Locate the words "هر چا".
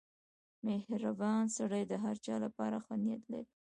2.03-2.35